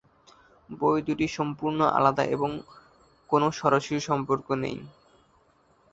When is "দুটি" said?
1.01-1.27